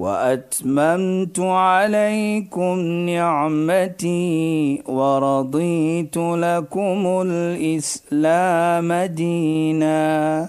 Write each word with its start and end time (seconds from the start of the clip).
وأتممت 0.00 1.40
عليكم 1.40 2.78
نعمتي 3.12 4.82
ورضيت 4.86 6.16
لكم 6.16 7.22
الإسلام 7.26 8.92
دينا. 8.92 10.48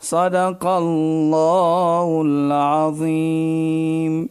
صدق 0.00 0.66
الله 0.66 2.22
العظيم. 2.26 4.28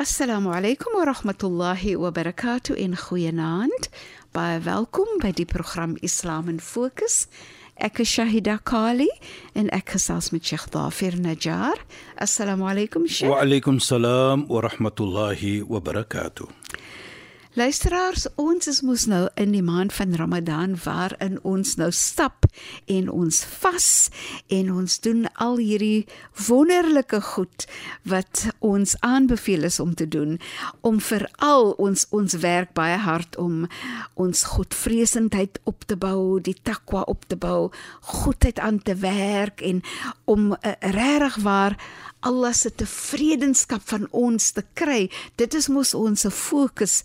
السلام 0.00 0.48
عليكم 0.48 0.90
ورحمة 1.00 1.40
الله 1.44 1.96
وبركاته 1.96 2.84
إن 2.84 2.94
خوينانت 2.94 3.84
بايفالكم 4.34 5.04
بدي 5.24 5.44
برنامج 5.44 5.98
إسلام 6.04 6.56
فوكس 6.56 7.28
Ek 7.78 8.00
is 8.02 8.10
Shahida 8.10 8.56
Kali 8.66 9.06
en 9.54 9.68
ek 9.70 9.92
gesels 9.94 10.32
met 10.34 10.42
Sheikh 10.42 10.64
Dafir 10.74 11.14
Najjar. 11.14 11.78
Assalamu 12.18 12.66
alaykum 12.66 13.04
Sheikh. 13.06 13.30
Wa 13.30 13.44
alaykum 13.44 13.78
salaam 13.78 14.48
wa 14.50 14.62
rahmatullahi 14.66 15.62
wa 15.62 15.78
barakatuh. 15.78 16.50
Luisteraars, 17.58 18.28
ons 18.38 18.68
is 18.70 18.84
mos 18.86 19.08
nou 19.10 19.24
in 19.40 19.50
die 19.50 19.64
maand 19.66 19.90
van 19.96 20.12
Ramadan 20.14 20.76
waarin 20.84 21.40
ons 21.42 21.72
nou 21.80 21.88
stap 21.90 22.46
en 22.86 23.08
ons 23.10 23.40
vas 23.64 23.88
en 24.54 24.70
ons 24.70 24.94
doen 25.02 25.24
al 25.42 25.58
hierdie 25.58 26.04
wonderlike 26.46 27.18
goed 27.32 27.66
wat 28.06 28.44
ons 28.62 28.94
aanbeveel 29.02 29.66
is 29.66 29.80
om 29.82 29.96
te 29.98 30.06
doen 30.06 30.36
om 30.86 31.00
veral 31.02 31.72
ons 31.82 32.06
ons 32.14 32.38
werk 32.44 32.76
baie 32.78 33.00
hard 33.08 33.34
om 33.42 33.64
ons 34.14 34.44
godvreesendheid 34.52 35.58
op 35.66 35.82
te 35.90 35.98
bou, 35.98 36.38
die 36.38 36.54
takwa 36.62 37.02
op 37.10 37.26
te 37.26 37.40
bou, 37.40 37.72
goedheid 38.20 38.62
aan 38.62 38.78
te 38.78 38.94
werk 39.02 39.66
en 39.66 39.82
om 40.30 40.52
uh, 40.54 40.76
regtig 40.94 41.42
waar 41.42 41.74
Allah 42.23 42.53
se 42.55 42.71
tevredenskap 42.71 43.83
van 43.91 44.07
ons 44.15 44.51
te 44.55 44.63
kry. 44.79 45.09
Dit 45.35 45.53
is 45.57 45.67
mos 45.67 45.91
ons 45.97 46.25
fokus 46.31 47.01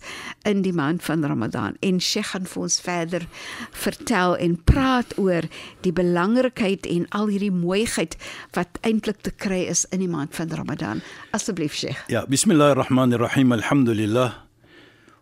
in 0.47 0.63
die 0.63 0.73
maand 0.73 1.03
van 1.03 1.25
Ramadan. 1.27 1.75
En 1.83 1.99
Sheikh 1.99 2.31
gaan 2.31 2.47
vir 2.47 2.63
ons 2.63 2.79
verder 2.81 3.27
vertel 3.75 4.37
en 4.39 4.55
praat 4.63 5.17
oor 5.19 5.47
die 5.83 5.93
belangrikheid 5.95 6.87
en 6.87 7.07
al 7.15 7.27
hierdie 7.33 7.51
mooiheid 7.51 8.15
wat 8.55 8.79
eintlik 8.87 9.19
te 9.27 9.35
kry 9.35 9.65
is 9.67 9.85
in 9.91 9.99
die 10.05 10.11
maand 10.11 10.35
van 10.35 10.51
Ramadan. 10.55 11.03
Asseblief 11.35 11.75
Sheikh. 11.75 12.07
Ja, 12.07 12.23
bismillahirrahmanirrahim. 12.27 13.51
Alhamdulillah. 13.59 14.49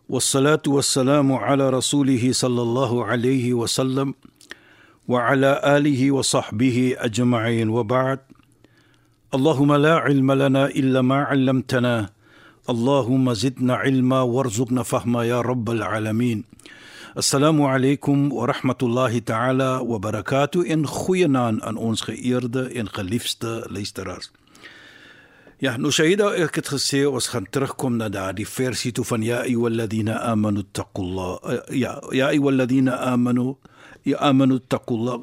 والصلاه 0.08 0.62
والسلام 0.66 1.32
على 1.32 1.70
رسوله 1.70 2.32
صلى 2.32 2.62
الله 2.62 3.04
عليه 3.04 3.54
وسلم 3.54 4.14
وعلى 5.08 5.60
اله 5.64 6.12
وصحبه 6.12 6.96
اجمعين 6.98 7.68
وبعد 7.68 8.18
اللهم 9.33 9.73
لا 9.73 9.95
علم 9.97 10.31
لنا 10.31 10.65
إلا 10.65 11.01
ما 11.01 11.23
علمتنا. 11.23 12.09
اللهم 12.69 13.33
زدنا 13.33 13.75
علما 13.75 14.21
وارزقنا 14.21 14.83
فهما 14.83 15.23
يا 15.25 15.41
رب 15.41 15.69
العالمين. 15.69 16.43
السلام 17.17 17.61
عليكم 17.61 18.33
ورحمة 18.33 18.75
الله 18.83 19.19
تعالى 19.19 19.79
وبركاته. 19.83 20.73
إن 20.73 20.85
خوينا 20.85 21.49
أن 21.49 21.77
أونس 21.77 22.01
خيرد 22.01 22.57
إن 22.57 22.87
خليفست 22.87 23.45
ليسترارز 23.71 24.31
يا 25.61 25.77
نشيدا 25.77 26.43
إكت 26.43 26.67
خسي 26.67 27.05
وسخن 27.05 27.49
ترخكم 27.49 28.03
ندا 28.03 28.31
دي 28.31 28.45
فيرسي 28.45 28.91
توفن. 28.91 29.23
يا 29.23 29.43
أيها 29.43 29.67
الذين 29.67 30.09
آمنوا 30.09 30.61
اتقوا 30.61 31.05
الله. 31.05 31.39
يا 31.71 32.01
يا 32.13 32.29
أيها 32.29 32.49
الذين 32.49 32.89
آمنوا 32.89 33.53
يا 34.05 34.29
آمنوا 34.29 34.57
اتقوا 34.57 34.97
الله. 34.97 35.19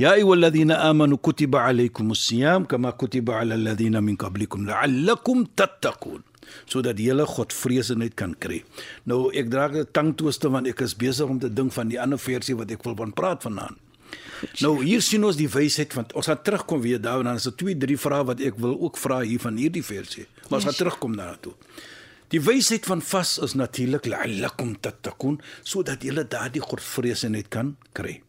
يا 0.00 0.12
أيها 0.12 0.34
الذين 0.34 0.70
آمنوا 0.70 1.18
كتب 1.22 1.56
عليكم 1.56 2.10
الصيام 2.10 2.64
كما 2.64 2.90
كتب 2.90 3.30
على 3.30 3.54
الذين 3.54 4.02
من 4.02 4.16
قبلكم 4.16 4.66
لعلكم 4.66 5.44
تتقون 5.56 6.22
sodat 6.70 7.00
jy 7.02 7.10
hulle 7.10 7.24
godvreesenheid 7.26 8.14
kan 8.14 8.34
kry. 8.38 8.60
Nou 9.10 9.32
ek 9.34 9.50
dra 9.50 9.66
'n 9.66 9.88
tangtooste 9.90 10.46
want 10.46 10.66
ek 10.70 10.80
is 10.86 10.94
besig 10.94 11.26
om 11.26 11.38
te 11.38 11.50
dink 11.50 11.72
van 11.72 11.88
die 11.88 12.00
ander 12.00 12.18
versie 12.18 12.54
wat 12.54 12.70
ek 12.70 12.84
wil 12.86 12.94
van 12.94 13.12
praat 13.12 13.42
vanaand. 13.42 13.76
Nou 14.62 14.84
hier 14.84 15.02
sien 15.02 15.24
ons 15.24 15.36
die 15.36 15.48
wysheid 15.48 15.92
van 15.92 16.06
ons 16.14 16.26
gaan 16.26 16.42
terugkom 16.42 16.80
weer 16.80 17.00
daar 17.00 17.18
en 17.18 17.24
dan 17.24 17.40
is 17.40 17.48
daar 17.48 17.56
twee 17.56 17.76
drie 17.76 17.98
vrae 17.98 18.24
wat 18.24 18.40
ek 18.40 18.58
wil 18.62 18.76
ook 18.80 18.96
vra 18.96 19.20
hier 19.20 19.40
van 19.40 19.56
hierdie 19.56 19.84
versie. 19.84 20.26
Maar 20.48 20.60
ons 20.60 20.64
yes. 20.64 20.70
gaan 20.70 20.80
terugkom 20.82 21.16
daartoe. 21.16 21.54
Die 22.34 22.40
wysheid 22.42 22.86
van 22.86 23.02
vas 23.02 23.38
is 23.38 23.54
natuurlik 23.54 24.06
la'allakum 24.06 24.76
tattaqun 24.80 25.40
sodat 25.62 26.02
jy 26.02 26.24
daardie 26.26 26.62
godvreesenheid 26.62 27.48
kan 27.48 27.76
kry. 27.92 28.20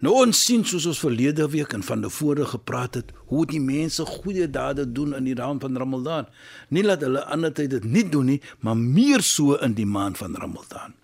Nou 0.00 0.14
ons 0.16 0.38
sien 0.46 0.62
soos 0.64 0.86
ons 0.88 1.00
verlede 1.02 1.44
week 1.52 1.74
en 1.76 1.82
van 1.84 2.00
tevore 2.00 2.46
gepraat 2.48 2.96
het, 2.96 3.10
hoe 3.28 3.44
die 3.48 3.60
mense 3.60 4.04
goeie 4.08 4.46
dade 4.48 4.86
doen 4.88 5.12
in 5.16 5.26
die 5.28 5.36
maand 5.36 5.60
van 5.60 5.76
Ramadan. 5.76 6.30
Nie 6.72 6.86
dat 6.86 7.04
hulle 7.04 7.24
ander 7.28 7.52
tyd 7.52 7.74
dit 7.74 7.84
nie 7.84 8.06
doen 8.08 8.32
nie, 8.32 8.40
maar 8.64 8.78
meer 8.80 9.20
so 9.20 9.58
in 9.60 9.76
die 9.76 9.88
maand 9.88 10.16
van 10.16 10.38
Ramadan. 10.40 10.96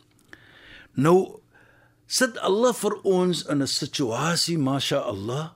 Nou 0.97 1.43
sit 2.09 2.39
Allah 2.41 2.73
vir 2.73 2.97
ons 3.05 3.45
in 3.45 3.63
'n 3.63 3.69
situasie, 3.69 4.59
masha 4.59 4.99
Allah, 5.05 5.53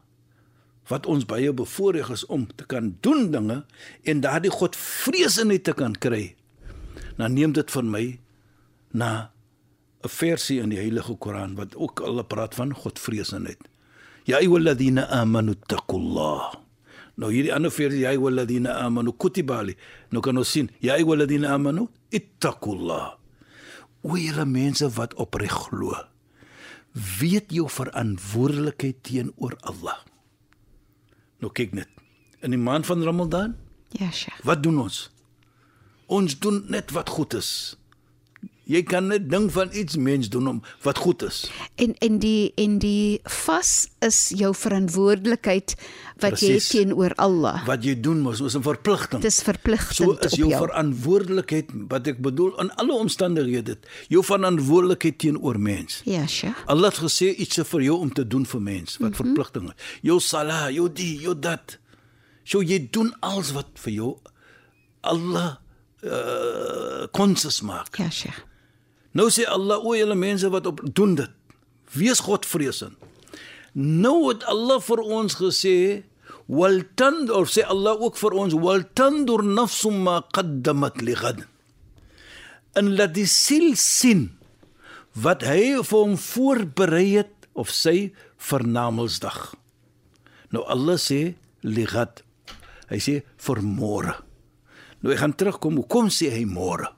wat 0.89 1.07
ons 1.07 1.25
baie 1.25 1.53
bevoorreg 1.53 2.11
is 2.11 2.27
om 2.27 2.47
te 2.47 2.67
kan 2.67 2.97
doen 3.01 3.31
dinge 3.31 3.65
en 4.05 4.21
daardie 4.21 4.51
God 4.51 4.77
vreesenheid 4.77 5.65
te 5.65 5.73
kan 5.73 5.95
kry. 5.95 6.37
Nou 7.17 7.29
neem 7.29 7.53
dit 7.53 7.71
van 7.71 7.91
my 7.91 8.19
na 8.91 9.31
'n 10.05 10.09
versie 10.09 10.61
in 10.61 10.71
die 10.71 10.79
Heilige 10.79 11.17
Koran 11.17 11.55
wat 11.57 11.77
ook 11.77 12.01
al 12.01 12.23
praat 12.25 12.55
van 12.55 12.75
Godvreesenheid. 12.75 13.69
Ya 14.25 14.37
ayyuhalladhina 14.37 15.09
amanu 15.09 15.55
taqullah. 15.67 16.55
Nou 17.17 17.33
hierdie 17.33 17.53
ander 17.55 17.71
versie 17.71 18.01
ya 18.01 18.09
ayyuhalladhina 18.15 18.79
amanu 18.81 19.13
kutibali. 19.13 19.77
Nou 20.11 20.23
kan 20.23 20.37
ons 20.37 20.51
sien 20.51 20.71
ya 20.81 20.95
ayyuhalladhina 20.95 21.53
amanu 21.53 21.89
ittaqullah. 22.09 23.17
O 24.03 24.17
julle 24.17 24.45
mense 24.45 24.89
wat 24.97 25.15
opreg 25.15 25.53
glo. 25.53 25.93
Weet 27.21 27.53
jou 27.53 27.69
verantwoordelikheid 27.69 29.03
teenoor 29.03 29.57
Allah. 29.69 30.01
Nou 31.41 31.53
kyk 31.53 31.77
net. 31.77 31.89
In 32.41 32.57
die 32.57 32.61
maand 32.61 32.89
van 32.89 33.05
Ramadan? 33.05 33.57
Ja, 33.93 34.11
Sheikh. 34.11 34.41
Wat 34.45 34.63
doen 34.63 34.81
ons? 34.81 35.11
Ons 36.07 36.39
doen 36.39 36.65
net 36.73 36.91
wat 36.97 37.09
goed 37.09 37.35
is. 37.37 37.77
Jy 38.71 38.83
kan 38.87 39.09
net 39.11 39.25
ding 39.31 39.49
van 39.51 39.73
iets 39.75 39.97
mens 39.99 40.29
doen 40.31 40.47
om 40.47 40.59
wat 40.85 41.01
goed 41.03 41.25
is. 41.27 41.43
En 41.75 41.97
en 41.99 42.19
die 42.23 42.53
en 42.61 42.79
die 42.79 43.19
vas 43.43 43.89
is 44.07 44.19
jou 44.39 44.53
verantwoordelikheid 44.55 45.75
wat 46.21 46.37
Precies. 46.37 46.69
jy 46.69 46.85
teenoor 46.85 47.15
Allah. 47.19 47.65
Wat 47.67 47.83
jy 47.85 47.97
doen 47.99 48.21
mos 48.23 48.41
is 48.41 48.55
'n 48.55 48.63
verpligting. 48.63 49.23
Dis 49.23 49.43
verpligting. 49.43 50.07
So 50.07 50.27
is 50.27 50.37
jou, 50.39 50.49
jou 50.49 50.61
verantwoordelikheid 50.67 51.73
wat 51.89 52.07
ek 52.07 52.21
bedoel 52.23 52.61
in 52.61 52.71
alle 52.75 52.93
omstandighede, 52.93 53.79
jou 54.09 54.23
verantwoordelikheid 54.25 55.19
teenoor 55.19 55.59
mens. 55.59 56.03
Ja, 56.05 56.27
sja. 56.27 56.55
Allah 56.67 56.91
het 56.91 57.03
gesê 57.03 57.35
iets 57.35 57.59
vir 57.59 57.83
jou 57.83 57.99
om 57.99 58.13
te 58.13 58.27
doen 58.27 58.47
vir 58.47 58.63
mens, 58.63 58.97
wat 58.99 59.11
mm 59.11 59.15
-hmm. 59.15 59.27
verpligting 59.27 59.65
is. 59.69 59.99
Jou 60.03 60.21
salah, 60.21 60.71
jou 60.71 60.93
die, 60.93 61.21
jou 61.21 61.39
dat. 61.39 61.79
So 62.45 62.63
jy 62.63 62.89
doen 62.91 63.17
alles 63.21 63.53
wat 63.53 63.67
vir 63.75 63.93
jou 63.93 64.19
Allah 65.01 65.57
uh 66.03 67.07
konses 67.11 67.61
maak. 67.61 67.97
Ja, 67.97 68.11
sja. 68.11 68.31
Nou 69.17 69.27
sê 69.33 69.47
Allah 69.51 69.83
o 69.83 69.97
julle 69.99 70.15
mense 70.15 70.49
wat 70.53 70.69
op 70.71 70.83
doen 70.95 71.17
dit. 71.19 71.31
Wees 71.97 72.23
Godvreesend. 72.23 72.95
Nou 73.75 74.29
het 74.29 74.45
Allah 74.51 74.79
vir 74.83 75.03
ons 75.03 75.35
gesê 75.39 75.77
wal 76.51 76.83
tandur 76.99 77.47
sê 77.51 77.63
Allah 77.67 77.99
ook 77.99 78.19
vir 78.19 78.35
ons 78.39 78.55
wal 78.59 78.83
tandur 78.99 79.43
nafsum 79.47 80.03
ma 80.07 80.21
qaddamat 80.35 81.03
li 81.03 81.15
ghad. 81.19 81.45
En 82.79 82.95
laat 82.99 83.15
die 83.15 83.27
siel 83.31 83.75
sien 83.79 84.29
wat 85.19 85.43
hy 85.47 85.79
vir 85.83 85.99
hom 85.99 86.17
voorberei 86.19 87.07
het 87.19 87.51
of 87.59 87.71
sy 87.75 88.13
vir 88.51 88.67
Namedsdag. 88.67 89.55
Nou 90.55 90.63
Allah 90.71 90.99
sê 90.99 91.35
li 91.67 91.87
ghad. 91.87 92.23
Hy 92.91 92.99
sê 93.03 93.21
vir 93.23 93.63
môre. 93.63 94.15
Nou 95.03 95.15
ek 95.15 95.23
gaan 95.23 95.35
terugkom, 95.35 95.79
hoekom 95.83 96.11
sê 96.15 96.31
hy 96.35 96.47
môre? 96.47 96.91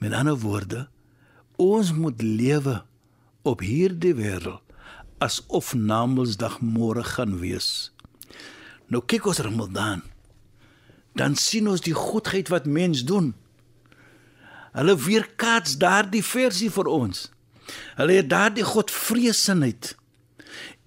Met 0.00 0.14
ander 0.16 0.38
woorde, 0.40 0.86
ons 1.60 1.92
moet 1.92 2.22
lewe 2.22 2.80
op 3.44 3.60
hierdie 3.60 4.14
wêreld 4.16 4.64
asof 5.20 5.74
Namedsdag 5.76 6.62
môre 6.64 7.02
gaan 7.04 7.36
wees. 7.42 7.90
Nou 8.88 9.02
kyk 9.04 9.28
ons 9.28 9.42
Ramadan. 9.44 10.00
dan 11.18 11.34
sien 11.34 11.66
ons 11.68 11.82
die 11.82 11.96
goedheid 11.96 12.48
wat 12.52 12.68
mens 12.70 13.02
doen. 13.04 13.32
Hulle 14.72 14.94
weerkaats 14.94 15.74
daardie 15.82 16.22
versie 16.24 16.70
vir 16.70 16.86
ons. 16.86 17.24
Hulle 17.98 18.20
het 18.20 18.30
daardie 18.30 18.64
godvreesenheid. 18.64 19.96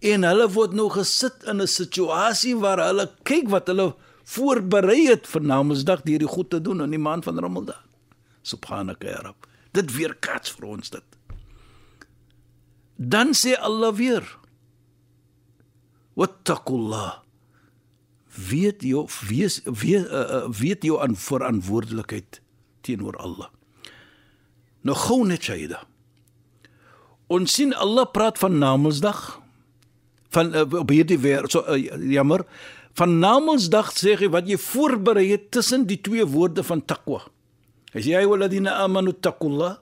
En 0.03 0.27
hulle 0.27 0.47
word 0.55 0.73
nou 0.79 0.89
gesit 0.95 1.43
in 1.43 1.61
'n 1.61 1.67
situasie 1.67 2.55
waar 2.55 2.79
hulle 2.87 3.11
kyk 3.23 3.51
wat 3.51 3.67
hulle 3.67 3.95
voorberei 4.23 5.07
het 5.11 5.27
vir 5.27 5.41
Namedsdag 5.41 6.01
deur 6.01 6.19
die 6.19 6.33
goed 6.35 6.49
te 6.49 6.61
doen 6.61 6.81
in 6.81 6.89
die 6.89 7.05
maand 7.09 7.23
van 7.23 7.39
Ramadan. 7.39 7.82
Subhanaka 8.43 9.07
ya 9.07 9.21
Rabb. 9.29 9.49
Dit 9.73 9.91
weerkaats 9.95 10.53
vir 10.53 10.69
ons 10.75 10.93
dit. 10.93 11.19
Dan 12.97 13.33
sê 13.37 13.55
Allah 13.57 13.93
weer: 13.95 14.27
Wattaqullah. 16.19 17.23
Weet 18.33 18.81
jy 18.81 19.03
wees 19.29 19.59
weet, 19.65 20.09
uh, 20.09 20.45
weet 20.49 20.85
jy 20.85 20.97
aan 20.97 21.15
verantwoordelikheid 21.17 22.41
teenoor 22.81 23.17
Allah. 23.21 23.49
Nou 24.83 24.95
gou 24.97 25.21
net 25.27 25.45
Shaida. 25.45 25.83
Ons 27.31 27.53
sien 27.55 27.73
Allah 27.77 28.09
praat 28.11 28.41
van 28.41 28.57
Namedsdag 28.57 29.21
van 30.33 30.49
uh, 30.55 30.65
op 30.81 30.89
hierdie 30.89 31.19
weer 31.21 31.45
so 31.47 31.61
uh, 31.69 31.77
jammer 32.09 32.41
van 32.97 33.19
Namedsdag 33.21 33.91
sê 33.93 34.17
hy 34.19 34.29
wat 34.33 34.49
jy 34.49 34.57
voorberei 34.61 35.27
het 35.31 35.49
tussen 35.53 35.85
die 35.89 35.99
twee 36.01 36.25
woorde 36.25 36.65
van 36.65 36.81
taqwa. 36.85 37.21
As 37.93 38.07
jy 38.09 38.23
waladina 38.25 38.79
amanu 38.83 39.13
taqullah 39.13 39.77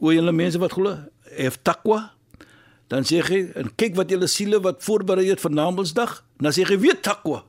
hoe 0.00 0.12
julle 0.14 0.32
mense 0.32 0.58
wat 0.60 0.72
glo, 0.76 0.96
het 1.36 1.60
taqwa 1.64 2.14
dan 2.92 3.06
sê 3.08 3.20
hy 3.24 3.40
en 3.58 3.70
kyk 3.80 3.96
wat 3.98 4.12
julle 4.12 4.28
siele 4.28 4.60
wat 4.64 4.82
voorberei 4.84 5.26
het 5.30 5.42
vir 5.42 5.54
Namedsdag, 5.56 6.18
dan 6.42 6.52
sê 6.52 6.66
hy 6.68 6.76
weet 6.82 7.00
taqwa. 7.06 7.42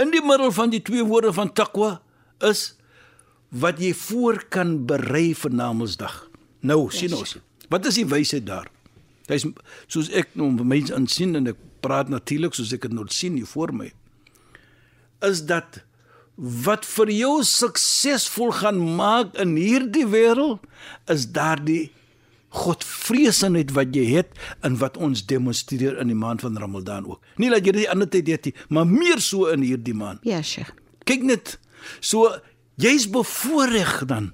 In 0.00 0.12
die 0.14 0.22
middel 0.24 0.52
van 0.54 0.70
die 0.72 0.82
twee 0.84 1.04
woorde 1.04 1.32
van 1.36 1.50
taqwa 1.52 1.98
is 2.46 2.74
wat 3.50 3.80
jy 3.82 3.90
voor 4.06 4.38
kan 4.48 4.76
berei 4.86 5.34
vir 5.34 5.52
Namedsdag. 5.52 6.22
Nou 6.62 6.86
sien 6.94 7.14
ons. 7.16 7.36
Wat 7.70 7.86
is 7.90 7.98
die 7.98 8.06
wysheid 8.08 8.46
daar? 8.46 8.70
Dis 9.30 9.46
soos 9.90 10.10
ek 10.16 10.32
nou 10.38 10.48
mense 10.54 10.94
insien 10.94 11.36
en 11.38 11.50
ek 11.52 11.58
praat 11.82 12.10
natuurlik 12.12 12.54
soos 12.56 12.72
ek 12.74 12.86
dit 12.86 12.94
nou 12.94 13.06
sien 13.10 13.36
hier 13.38 13.48
voor 13.50 13.74
my. 13.74 13.90
Is 15.26 15.44
dat 15.50 15.82
wat 16.40 16.86
vir 16.88 17.10
jou 17.12 17.38
suksesvol 17.44 18.52
gaan 18.62 18.78
maak 18.96 19.34
in 19.40 19.56
hierdie 19.60 20.06
wêreld 20.08 20.64
is 21.12 21.28
daardie 21.36 21.90
Godvreesenheid 22.50 23.70
wat 23.76 23.92
jy 23.94 24.06
het 24.10 24.32
en 24.66 24.78
wat 24.80 24.96
ons 24.98 25.22
demonstreer 25.30 26.00
in 26.02 26.08
die 26.10 26.18
maand 26.18 26.42
van 26.42 26.56
Ramadan 26.58 27.06
ook. 27.06 27.20
Nie 27.38 27.50
dat 27.52 27.66
jy 27.66 27.76
dit 27.76 27.90
ander 27.92 28.08
tyd 28.10 28.26
het 28.32 28.48
nie, 28.48 28.54
maar 28.74 28.88
meer 28.90 29.22
so 29.22 29.46
in 29.52 29.62
hierdie 29.62 29.94
maand. 29.94 30.24
Ja, 30.26 30.40
Sheikh. 30.42 30.72
Kyk 31.06 31.22
net. 31.28 31.58
So 32.00 32.26
jy's 32.80 33.06
bevoordeel 33.10 34.08
dan. 34.10 34.32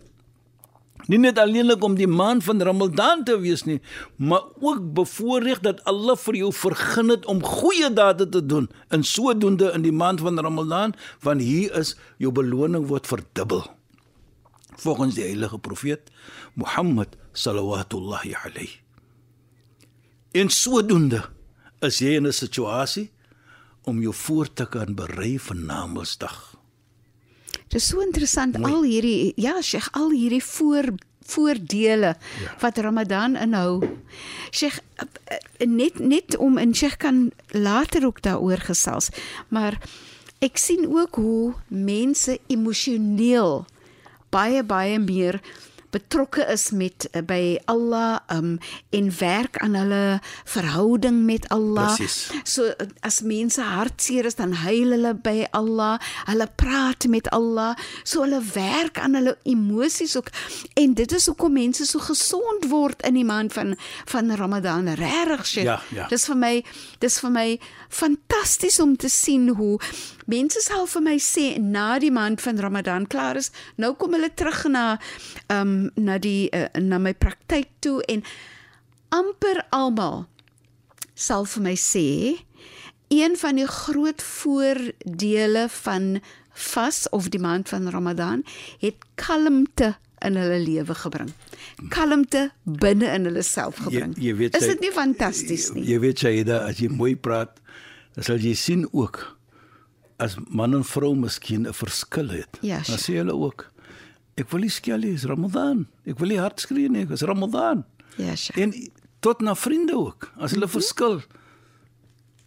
Nie 1.06 1.18
net 1.22 1.38
alleenlik 1.38 1.84
om 1.86 1.94
die 1.94 2.08
maand 2.10 2.44
van 2.44 2.62
Ramadan 2.62 3.22
te 3.24 3.36
wees 3.38 3.62
nie, 3.66 3.78
maar 4.16 4.42
ook 4.58 4.82
bevoordeel 4.94 5.60
dat 5.62 5.84
Allah 5.86 6.16
vir 6.18 6.40
jou 6.40 6.50
vergun 6.52 7.12
het 7.14 7.26
om 7.30 7.44
goeie 7.44 7.90
dade 7.94 8.28
te 8.28 8.42
doen. 8.42 8.66
In 8.90 9.06
sodoende 9.06 9.70
in 9.74 9.86
die 9.86 9.94
maand 9.94 10.20
van 10.20 10.38
Ramadan, 10.38 10.96
want 11.22 11.42
hier 11.46 11.74
is 11.78 11.94
jou 12.18 12.32
beloning 12.34 12.88
word 12.90 13.06
verdubbel. 13.06 13.62
Volgens 14.76 15.14
die 15.14 15.24
heilige 15.24 15.58
profeet 15.58 16.10
Mohammed 16.54 17.16
sallallahu 17.32 18.34
alayhi. 18.44 18.80
In 20.32 20.50
sodoende 20.50 21.22
is 21.80 21.98
jy 21.98 22.16
in 22.16 22.26
'n 22.26 22.32
situasie 22.32 23.10
om 23.84 24.02
jou 24.02 24.14
voor 24.14 24.52
te 24.52 24.66
kan 24.66 24.94
berei 24.94 25.38
vir 25.38 25.56
Namedsdag. 25.56 26.55
Dit 27.68 27.80
is 27.80 27.86
so 27.88 28.00
interessant 28.00 28.58
Mooi. 28.58 28.72
al 28.72 28.82
hierdie 28.82 29.32
ja, 29.36 29.60
Sheikh, 29.62 29.88
al 29.92 30.10
hierdie 30.10 30.42
voor 30.44 30.92
voordele 31.26 32.14
Ja. 32.42 32.54
wat 32.60 32.78
Ramadan 32.78 33.36
inhou. 33.36 33.82
Sheikh 34.50 34.78
eh, 34.94 35.66
net 35.66 35.98
net 35.98 36.36
om 36.36 36.58
en 36.58 36.74
Sheikh 36.74 36.96
kan 36.96 37.30
later 37.50 38.06
ook 38.06 38.22
daaroor 38.22 38.58
gesels, 38.58 39.08
maar 39.48 39.78
ek 40.38 40.56
sien 40.56 40.86
ook 40.86 41.14
hoe 41.14 41.54
mense 41.68 42.38
emosioneel 42.46 43.64
baie 44.30 44.62
baie 44.62 44.98
meer 44.98 45.40
betrokke 45.96 46.44
is 46.52 46.70
met 46.76 47.08
uh, 47.12 47.22
by 47.26 47.56
Allah 47.72 48.20
um 48.32 48.56
en 48.96 49.10
werk 49.18 49.58
aan 49.64 49.74
hulle 49.78 50.20
verhouding 50.44 51.22
met 51.24 51.48
Allah. 51.54 51.94
Presies. 51.94 52.30
So 52.44 52.72
as 53.06 53.20
mense 53.24 53.62
hartseer 53.62 54.28
is 54.28 54.38
dan 54.38 54.54
huil 54.64 54.94
hulle 54.96 55.14
by 55.14 55.46
Allah. 55.56 55.96
Hulle 56.28 56.48
praat 56.60 57.08
met 57.12 57.30
Allah. 57.34 57.74
So 58.04 58.24
hulle 58.24 58.42
werk 58.54 59.00
aan 59.02 59.18
hulle 59.18 59.36
emosies 59.48 60.16
ook. 60.16 60.30
En 60.74 60.94
dit 60.94 61.12
is 61.12 61.28
hoekom 61.30 61.56
mense 61.56 61.86
so 61.86 62.02
gesond 62.04 62.68
word 62.70 63.02
in 63.06 63.18
die 63.18 63.26
maand 63.26 63.52
van 63.56 63.76
van 64.12 64.34
Ramadan. 64.36 64.88
Regtig, 64.98 65.46
Sheikh. 65.46 65.66
Ja, 65.66 65.80
ja. 65.94 66.08
Dis 66.12 66.26
vir 66.28 66.40
my 66.40 66.54
dis 67.00 67.20
vir 67.22 67.32
my 67.32 67.48
fantasties 67.88 68.80
om 68.82 68.96
te 68.96 69.08
sien 69.12 69.48
hoe 69.56 69.76
mense 70.26 70.60
sal 70.64 70.86
vir 70.86 71.02
my 71.02 71.16
sê 71.22 71.58
na 71.62 71.98
die 72.02 72.10
maand 72.10 72.40
van 72.42 72.58
Ramadan 72.58 73.06
klaar 73.06 73.36
is, 73.36 73.50
nou 73.78 73.94
kom 73.94 74.12
hulle 74.16 74.30
terug 74.34 74.64
na 74.70 74.98
ehm 75.48 75.60
um, 75.60 75.90
na 75.96 76.18
die 76.18 76.48
uh, 76.52 76.66
na 76.80 76.98
my 76.98 77.12
praktyk 77.14 77.68
toe 77.80 78.00
en 78.08 78.22
amper 79.14 79.62
almal 79.72 80.26
sal 81.14 81.44
vir 81.46 81.62
my 81.62 81.74
sê 81.78 82.06
een 83.08 83.36
van 83.38 83.54
die 83.60 83.66
groot 83.70 84.22
voordele 84.22 85.68
van 85.82 86.18
vas 86.72 87.04
of 87.14 87.28
die 87.30 87.38
maand 87.40 87.68
van 87.68 87.86
Ramadan 87.92 88.42
het 88.82 88.96
kalmte 89.14 89.94
in 90.24 90.34
hulle 90.40 90.58
lewe 90.64 90.94
gebring. 90.96 91.28
Kalmte 91.92 92.50
binne 92.64 93.10
in 93.14 93.24
hulle 93.28 93.42
self 93.44 93.76
gebring. 93.84 94.14
Jy- 94.16 94.30
jy 94.30 94.34
weet 94.36 94.56
is 94.56 94.66
dit 94.66 94.80
nie 94.80 94.90
fantasties 94.90 95.70
nie? 95.74 95.84
Jy 95.84 95.98
weet 96.00 96.18
Shaida, 96.18 96.64
as 96.66 96.78
jy 96.80 96.88
mooi 96.88 97.14
praat, 97.16 97.60
dan 98.16 98.24
sal 98.24 98.36
jy 98.40 98.54
sien 98.54 98.86
ook 98.92 99.35
as 100.18 100.36
man 100.48 100.74
en 100.74 100.84
vrou 100.84 101.14
miskien 101.14 101.66
'n 101.66 101.72
verskil 101.72 102.28
het. 102.28 102.58
Ja, 102.60 102.76
dan 102.76 102.98
sure. 102.98 102.98
sê 102.98 103.16
hulle 103.20 103.34
ook 103.34 103.70
ek 104.36 104.50
wil 104.50 104.60
nie 104.60 104.72
skel 104.72 104.98
nie, 104.98 105.14
is 105.16 105.24
Ramadan. 105.24 105.86
Ek 106.04 106.18
wil 106.18 106.28
nie 106.28 106.40
hard 106.40 106.60
skree 106.60 106.88
nie, 106.88 107.06
is 107.10 107.22
Ramadan. 107.22 107.84
Ja, 108.20 108.36
Sheikh. 108.36 108.58
En 108.60 108.74
tot 109.20 109.40
na 109.40 109.54
vriende 109.54 109.96
ook, 109.96 110.32
as 110.36 110.52
hulle 110.56 110.68
verskil. 110.68 111.22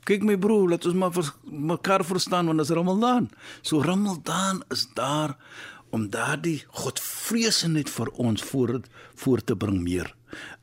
Kyk 0.05 0.23
my 0.25 0.37
broer, 0.41 0.69
laat 0.69 0.85
ons 0.85 0.97
maar 0.97 1.11
vers, 1.13 1.31
mekaar 1.45 2.05
verstaan 2.05 2.45
want 2.49 2.61
dit 2.61 2.69
is 2.69 2.75
Ramadan. 2.75 3.29
So 3.61 3.81
Ramadan 3.81 4.63
is 4.69 4.87
daar 4.97 5.35
om 5.89 6.09
daardie 6.13 6.63
godvreesenheid 6.67 7.89
vir 7.89 8.13
ons 8.21 8.45
voor 8.51 8.79
voor 9.15 9.43
te 9.43 9.55
bring 9.57 9.81
meer. 9.81 10.13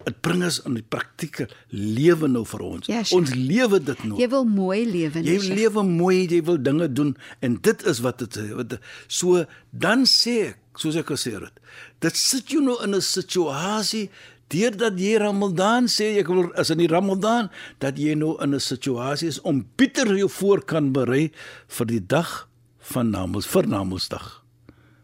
Dit 0.05 0.21
bring 0.21 0.43
ons 0.45 0.61
in 0.69 0.75
die 0.75 0.85
praktiese 0.85 1.49
lewe 1.71 2.29
nou 2.29 2.45
vir 2.45 2.61
ons. 2.63 2.87
Ja, 2.87 3.03
sure. 3.03 3.21
ons 3.21 3.35
lewe 3.35 3.81
dit 3.83 4.05
nou. 4.05 4.19
Jy 4.21 4.29
wil 4.29 4.45
mooi 4.45 4.85
lewe, 4.85 5.19
Jy 5.19 5.25
nee, 5.25 5.41
Sheikh. 5.41 5.57
lewe 5.59 5.83
mooi, 5.83 6.27
jy 6.31 6.43
wil 6.47 6.59
dinge 6.63 6.89
doen 6.93 7.17
en 7.41 7.59
dit 7.63 7.83
is 7.87 8.01
wat 8.01 8.19
dit 8.19 8.39
wat 8.55 8.79
so 9.09 9.45
dan 9.73 10.05
sê 10.07 10.37
ek, 10.53 10.59
soos 10.77 10.97
ek 10.97 11.07
gesê 11.07 11.35
het. 11.41 11.61
Dit 12.01 12.17
sit 12.17 12.51
jou 12.53 12.63
nou 12.63 12.77
in 12.85 12.95
'n 12.95 13.01
situasie 13.01 14.11
deurdat 14.53 14.99
jy 14.99 15.17
Ramadan 15.19 15.89
sê 15.91 16.19
ek 16.21 16.29
wil 16.29 16.53
as 16.55 16.71
in 16.71 16.79
die 16.79 16.91
Ramadan 16.91 17.51
dat 17.83 17.99
jy 17.99 18.15
nou 18.15 18.37
in 18.43 18.55
'n 18.55 18.61
situasie 18.61 19.29
is 19.29 19.41
om 19.43 19.67
bitter 19.77 20.07
jou 20.17 20.29
voor 20.29 20.63
kan 20.65 20.93
berei 20.93 21.31
vir 21.69 21.87
die 21.87 22.01
dag 22.07 22.49
van 22.81 23.11
Namedsdag 23.11 23.53
vir 23.53 23.67
Namedsdag. 23.69 24.45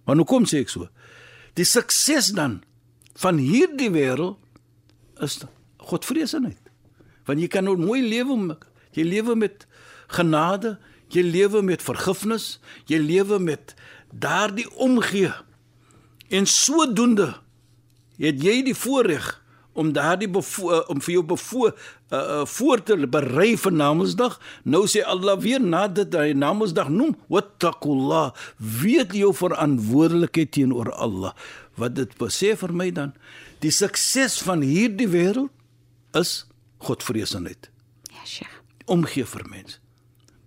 Maar 0.07 0.17
nou 0.17 0.25
kom 0.25 0.45
sê 0.45 0.61
ek 0.61 0.69
so. 0.69 0.89
Die 1.55 1.65
sukses 1.65 2.33
dan 2.33 2.63
van 3.21 3.39
hierdie 3.39 3.91
wêreld 3.91 4.37
is 5.21 5.41
Godvreesenheid. 5.83 6.71
Want 7.27 7.43
jy 7.43 7.49
kan 7.51 7.67
nou 7.67 7.77
mooi 7.77 8.03
lewe 8.03 8.37
met 8.39 8.69
jy 8.93 9.05
lewe 9.09 9.35
met 9.39 9.67
genade, 10.13 10.77
jy 11.13 11.25
lewe 11.25 11.63
met 11.65 11.85
vergifnis, 11.85 12.59
jy 12.91 12.99
lewe 13.01 13.39
met 13.41 13.75
daardie 14.13 14.69
omgee. 14.77 15.33
En 16.33 16.47
sodoende 16.49 17.33
het 18.21 18.43
jy 18.45 18.61
die 18.69 18.77
voorreg 18.77 19.39
om 19.73 19.93
daardie 19.97 20.29
uh, 20.29 20.81
om 20.93 21.01
vir 21.01 21.15
jou 21.15 21.23
bevo 21.25 21.71
uh, 21.71 22.43
voor 22.45 22.83
te 22.85 22.97
berei 23.09 23.55
vir 23.57 23.73
Namedsdag. 23.73 24.37
Nou 24.69 24.85
sê 24.91 25.01
Allah 25.05 25.39
weer 25.41 25.61
nadat 25.61 26.13
hy 26.17 26.35
Namedsdag 26.37 26.91
noem, 26.93 27.15
wattaqullah, 27.33 28.33
weet 28.59 29.17
jou 29.17 29.33
verantwoordelikheid 29.37 30.53
teenoor 30.53 30.93
Allah. 30.93 31.33
Wat 31.81 31.97
dit 31.97 32.13
sê 32.29 32.53
vir 32.61 32.77
my 32.77 32.91
dan, 32.93 33.17
die 33.63 33.71
sukses 33.71 34.41
van 34.43 34.63
hierdie 34.67 35.09
wêreld 35.09 35.51
is 36.19 36.47
Godvreesenheid. 36.83 37.69
Ja, 38.11 38.25
Sheikh. 38.27 38.57
Omgee 38.91 39.25
vir 39.25 39.45
mens. 39.49 39.79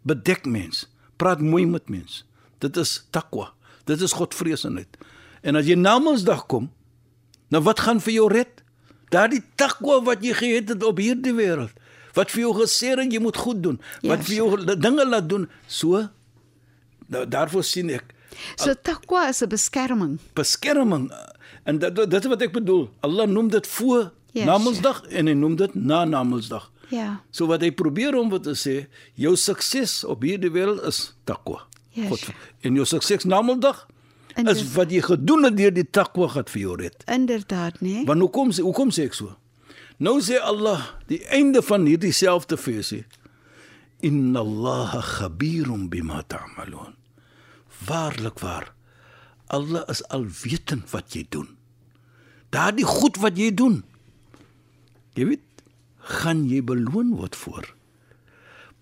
Bedek 0.04 0.46
mens. 0.46 0.86
Praat 1.18 1.40
mooi 1.42 1.66
met 1.66 1.88
mens. 1.90 2.26
Dit 2.60 2.78
is 2.78 3.06
takwa. 3.16 3.54
Dit 3.88 4.02
is 4.04 4.12
Godvreesenheid. 4.18 4.98
En 5.46 5.56
as 5.56 5.66
jy 5.70 5.78
Namedsdag 5.80 6.46
kom, 6.52 6.68
nou 7.54 7.62
wat 7.64 7.80
gaan 7.86 8.02
vir 8.04 8.14
jou 8.18 8.28
red? 8.34 8.62
Daardie 9.14 9.44
takwa 9.56 10.02
wat 10.04 10.24
jy 10.26 10.34
gehet 10.36 10.74
het 10.74 10.84
op 10.84 11.00
hierdie 11.00 11.34
wêreld. 11.38 11.72
Wat 12.16 12.32
vir 12.32 12.42
jou 12.46 12.54
gesê 12.58 12.94
het 12.96 13.12
jy 13.14 13.20
moet 13.22 13.38
goed 13.38 13.62
doen. 13.64 13.80
Ja, 14.02 14.10
Wat 14.16 14.26
vir 14.28 14.36
jou 14.36 14.50
dinge 14.76 15.06
laat 15.08 15.30
doen, 15.30 15.50
so 15.68 16.08
Da, 17.08 17.22
daarvoor 17.26 17.64
sien 17.64 17.90
ek 17.94 18.14
So 18.58 18.74
takwa 18.74 19.30
is 19.30 19.42
'n 19.44 19.48
beskerming. 19.50 20.20
beskerming 20.34 21.12
en 21.66 21.80
dit 21.82 21.96
dit 21.96 22.14
is 22.22 22.30
wat 22.32 22.42
ek 22.46 22.54
bedoel. 22.56 22.86
Allah 23.06 23.28
noem 23.28 23.50
dit 23.54 23.68
voor 23.68 24.12
yes. 24.36 24.46
Namedsdag 24.46 25.04
en 25.10 25.28
hy 25.28 25.34
noem 25.38 25.56
dit 25.60 25.76
na 25.76 26.04
Namedsdag. 26.06 26.70
Ja. 26.94 27.22
So 27.34 27.48
wat 27.50 27.64
hy 27.66 27.72
probeer 27.74 28.16
om 28.16 28.30
wat 28.30 28.44
te 28.46 28.54
sê, 28.60 28.86
jou 29.18 29.34
sukses 29.36 30.04
op 30.06 30.22
hierdie 30.22 30.52
wêreld 30.54 30.84
is 30.86 31.16
takwa. 31.26 31.64
Ja, 31.96 32.08
God. 32.12 32.28
En 32.62 32.76
jou 32.78 32.86
sukses 32.86 33.26
Namedsdag 33.26 33.86
En 34.36 34.48
is 34.52 34.60
dis- 34.60 34.74
wat 34.76 34.92
jy 34.92 35.00
gedoen 35.02 35.44
het 35.48 35.56
deur 35.58 35.72
die 35.74 35.88
takwa 35.90 36.28
gaat 36.28 36.50
vir 36.52 36.62
jou 36.62 36.76
red. 36.82 37.04
Inderdaad? 37.08 37.80
Nee? 37.82 38.04
Want 38.06 38.20
hoekom 38.22 38.52
hoekom 38.52 38.92
sê 38.92 39.06
ek 39.08 39.14
so? 39.16 39.32
Nou 39.98 40.20
sê 40.22 40.36
Allah, 40.44 40.82
die 41.08 41.22
einde 41.32 41.62
van 41.64 41.86
hierdie 41.88 42.12
selfde 42.12 42.58
versie. 42.60 43.06
Inna 44.04 44.40
Allaha 44.44 45.00
khabirum 45.02 45.88
bima 45.90 46.20
ta'malun. 46.28 46.94
Waarlik 47.88 48.40
waar. 48.44 48.75
Allah 49.56 49.86
is 49.92 50.04
alwetend 50.14 50.92
wat 50.92 51.16
jy 51.16 51.24
doen. 51.32 51.50
Daardie 52.54 52.88
goed 52.88 53.20
wat 53.24 53.40
jy 53.40 53.52
doen. 53.56 53.82
Jy 55.16 55.30
weet, 55.32 55.64
gaan 56.20 56.44
jy 56.50 56.62
beloon 56.66 57.16
word 57.18 57.36
voor. 57.40 57.72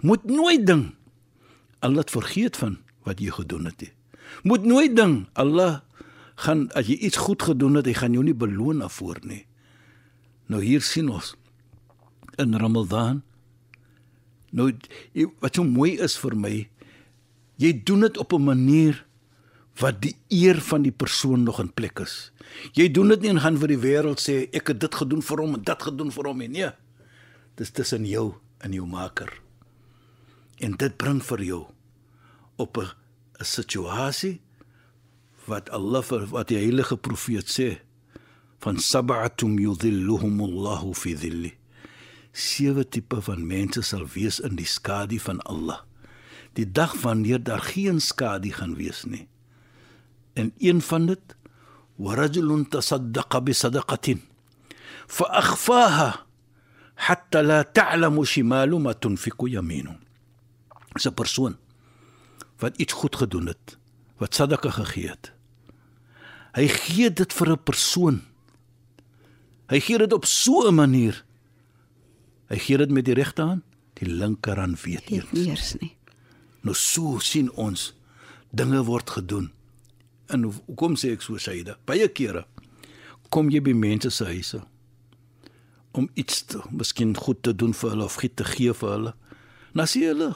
Moet 0.03 0.25
nooit 0.27 0.65
ding 0.68 0.92
Allah 1.84 2.03
vergeet 2.08 2.58
van 2.60 2.80
wat 3.08 3.20
jy 3.20 3.32
gedoen 3.36 3.68
het 3.70 3.80
nie. 3.84 3.92
Moet 4.48 4.65
nooit 4.68 4.96
ding 4.96 5.25
Allah 5.39 5.84
gaan 6.39 6.68
as 6.74 6.88
jy 6.89 6.98
iets 7.06 7.20
goed 7.22 7.44
gedoen 7.44 7.77
het, 7.80 7.88
hy 7.88 7.96
gaan 7.98 8.15
jou 8.15 8.24
nie 8.25 8.36
beloon 8.36 8.82
daarvoor 8.82 9.22
nie. 9.27 9.44
Nou 10.50 10.63
hier 10.63 10.82
sien 10.84 11.12
ons 11.12 11.36
in 12.42 12.56
Ramadan 12.58 13.22
nou 14.53 14.70
wat 15.42 15.58
so 15.58 15.65
mooi 15.65 15.96
is 16.01 16.15
vir 16.22 16.36
my, 16.38 16.53
jy 17.62 17.72
doen 17.86 18.06
dit 18.06 18.18
op 18.22 18.34
'n 18.34 18.44
manier 18.44 19.06
wat 19.82 20.01
die 20.01 20.15
eer 20.30 20.60
van 20.62 20.84
die 20.86 20.94
persoon 20.94 21.44
nog 21.44 21.60
in 21.60 21.72
plek 21.74 22.00
is. 22.03 22.32
Jy 22.77 22.92
doen 22.94 23.10
dit 23.15 23.24
nie 23.24 23.32
en 23.34 23.42
gaan 23.42 23.58
vir 23.58 23.74
die 23.74 23.82
wêreld 23.82 24.22
sê 24.22 24.44
ek 24.53 24.74
het 24.74 24.82
dit 24.84 24.96
gedoen 25.01 25.24
vir 25.25 25.42
hom 25.42 25.56
en 25.58 25.63
dit 25.65 25.86
gedoen 25.88 26.12
vir 26.13 26.30
hom 26.30 26.44
nie. 26.44 26.51
Nee. 26.53 26.72
Dis 27.58 27.74
tussen 27.74 28.06
jou 28.06 28.36
en 28.62 28.74
jou 28.74 28.86
maker. 28.89 29.32
En 30.62 30.77
dit 30.77 30.98
bring 30.98 31.22
vir 31.25 31.42
jou 31.44 31.63
op 32.58 32.77
'n 32.77 32.92
'n 33.39 33.46
situasie 33.46 34.42
wat 35.48 35.70
Allah 35.70 36.03
vir 36.03 36.27
wat 36.32 36.48
die 36.48 36.58
heilige 36.58 36.98
profeet 36.98 37.50
sê 37.50 37.80
van 38.63 38.77
sab'atum 38.80 39.58
yudhilluhumullahu 39.60 40.94
fi 40.94 41.15
dhilli. 41.15 41.53
Sewe 42.32 42.86
tipe 42.89 43.22
van 43.22 43.48
mense 43.48 43.82
sal 43.82 44.08
wees 44.15 44.39
in 44.39 44.56
die 44.56 44.65
skadu 44.65 45.20
van 45.20 45.42
Allah. 45.42 45.84
Die 46.53 46.72
dag 46.72 46.94
wanneer 47.01 47.44
daar 47.44 47.62
geen 47.62 48.00
skadu 48.00 48.51
gaan 48.51 48.75
wees 48.75 49.03
nie. 49.06 49.27
En 50.34 50.54
een 50.58 50.82
van 50.82 51.06
dit 51.06 51.36
warajulun 51.96 52.66
tasaddaqa 52.70 53.42
bi 53.42 53.54
sadaqatin 53.54 54.22
fa 55.08 55.25
akhfaha 55.42 56.25
hatta 56.96 57.44
la 57.44 57.63
ta'lamu 57.63 58.25
shimalu 58.25 58.80
ma 58.80 58.94
tunfiqu 58.94 59.48
yaminu. 59.50 59.94
'n 60.94 61.13
persoon 61.13 61.58
wat 62.62 62.78
iets 62.78 62.94
goed 62.94 63.16
gedoen 63.16 63.48
het, 63.48 63.78
wat 64.18 64.36
sadaqa 64.36 64.70
gegee 64.70 65.10
het. 65.10 65.34
Hy 66.54 66.68
gee 66.70 67.10
dit 67.10 67.34
vir 67.34 67.50
'n 67.52 67.63
persoon. 67.63 68.22
Hy 69.68 69.80
gee 69.80 69.98
dit 69.98 70.13
op 70.13 70.25
so 70.25 70.70
'n 70.70 70.75
manier. 70.75 71.25
Hy 72.48 72.58
gee 72.58 72.78
dit 72.78 72.92
met 72.92 73.06
die 73.06 73.13
regterhand, 73.13 73.63
die 73.94 74.10
linkerhand 74.10 74.82
weet 74.82 75.10
nie. 75.10 75.20
Weet 75.20 75.32
nie 75.32 75.50
eers 75.50 75.75
nie. 75.80 75.98
Nou 76.62 76.75
so 76.75 77.20
sien 77.20 77.52
ons 77.52 77.94
dinge 78.52 78.84
word 78.84 79.10
gedoen. 79.10 79.52
Hoe- 80.42 80.62
hoekom 80.66 80.96
sê 80.96 81.12
ek 81.13 81.22
so 81.22 81.38
Saida? 81.38 81.78
Baie 81.86 82.08
kere 82.08 82.46
kom 83.30 83.50
jy 83.50 83.60
by 83.62 83.74
mense 83.74 84.10
se 84.12 84.25
huise 84.25 84.62
om 85.94 86.10
iets 86.18 86.42
te, 86.50 86.60
miskien 86.72 87.16
goed 87.18 87.44
te 87.44 87.54
doen 87.56 87.74
vir 87.74 87.90
hulle 87.90 88.04
of 88.06 88.16
iets 88.22 88.36
te 88.36 88.44
gee 88.44 88.74
vir 88.74 88.90
hulle. 88.90 89.13
Nou 89.74 89.86
sê 89.90 90.00
hulle, 90.10 90.32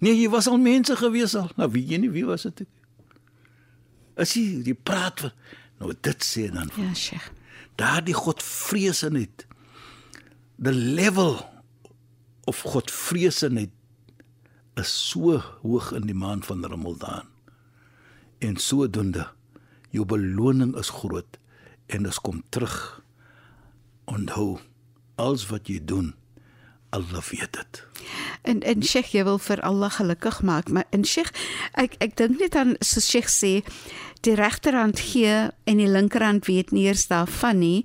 nee, 0.00 0.14
jy 0.16 0.28
was 0.32 0.46
al 0.48 0.56
mense 0.58 0.96
gewees 0.96 1.34
al. 1.36 1.50
Nou 1.56 1.68
weet 1.72 1.88
jy 1.90 1.98
nie 2.00 2.10
wie 2.10 2.24
was 2.24 2.42
dit? 2.48 2.64
As 4.16 4.32
jy 4.36 4.62
jy 4.64 4.74
praat 4.74 5.20
van 5.20 5.32
nou 5.80 5.92
dit 6.02 6.24
sê 6.24 6.50
dan 6.52 6.70
Ja, 6.76 6.94
Sheikh. 6.94 7.30
daardie 7.76 8.14
godvreesenheid 8.14 9.46
the 10.62 10.72
level 10.72 11.38
of 12.46 12.60
godvreesenheid 12.68 13.70
is 14.76 14.88
so 15.10 15.38
hoog 15.62 15.92
in 15.96 16.06
die 16.08 16.14
maand 16.16 16.44
van 16.46 16.64
Ramadan 16.64 17.24
en 18.40 18.56
sodoende 18.56 19.28
jou 19.94 20.06
beloning 20.06 20.74
is 20.80 20.92
groot 21.02 21.38
en 21.90 22.06
dit 22.06 22.20
kom 22.24 22.42
terug 22.48 23.02
onthou 24.10 24.58
alles 25.20 25.46
wat 25.50 25.68
jy 25.68 25.80
doen 25.84 26.14
Allah 26.90 27.22
weet 27.30 27.52
dit 27.54 27.84
En 28.42 28.62
en 28.62 28.82
Sheikh, 28.82 29.12
jy 29.12 29.24
wil 29.24 29.38
vir 29.38 29.60
Allah 29.66 29.92
gelukkig 29.92 30.40
maak, 30.42 30.70
maar 30.72 30.86
en 30.90 31.04
Sheikh, 31.04 31.30
ek 31.78 31.98
ek 32.00 32.16
dink 32.16 32.40
net 32.40 32.56
aan 32.56 32.76
so 32.80 33.02
Sheikh 33.04 33.28
sê 33.28 33.60
die 34.24 34.34
regterhand 34.36 35.00
gee 35.00 35.48
en 35.68 35.80
die 35.80 35.88
linkerhand 35.88 36.48
weet 36.48 36.72
nie 36.76 36.86
eers 36.88 37.06
daarvan 37.12 37.60
nie. 37.60 37.84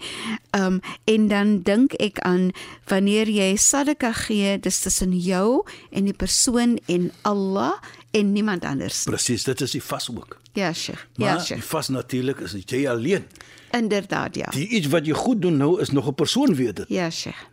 Um 0.55 0.81
en 1.11 1.27
dan 1.31 1.59
dink 1.67 1.95
ek 2.03 2.19
aan 2.27 2.49
wanneer 2.91 3.31
jy 3.31 3.53
sadaka 3.59 4.13
gee, 4.25 4.57
dis 4.59 4.79
tussen 4.83 5.15
jou 5.15 5.63
en 5.91 6.07
die 6.07 6.15
persoon 6.15 6.79
en 6.87 7.11
Allah 7.23 7.75
en 8.15 8.33
niemand 8.33 8.65
anders. 8.65 9.03
presies 9.03 9.43
dit 9.43 9.61
is 9.61 9.77
die 9.77 9.83
vas 9.83 10.09
ook 10.11 10.39
Ja, 10.55 10.73
Sheikh. 10.73 11.05
maar 11.17 11.27
Ja, 11.27 11.35
die 11.37 11.45
Sheikh. 11.45 11.63
vas 11.63 11.87
natuurlik 11.89 12.39
is 12.39 12.53
jy 12.65 12.87
alleen 12.89 13.25
Inderdaad, 13.71 14.35
ja. 14.35 14.49
die 14.51 14.67
iets 14.67 14.87
wat 14.87 15.05
jy 15.05 15.13
goed 15.13 15.41
doen 15.41 15.57
nou 15.57 15.81
is 15.81 15.89
nog 15.91 16.07
'n 16.07 16.13
persoon 16.15 16.55
weet 16.55 16.75
dit 16.75 16.85
Ja, 16.89 17.09
Sheikh. 17.09 17.43